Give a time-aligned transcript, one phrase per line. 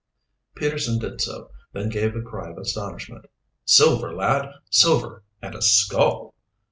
[0.55, 3.25] Peterson did so, then gave a cry of astonishment.
[3.65, 5.21] "Silver, lad, silver!
[5.43, 6.33] And a skull!"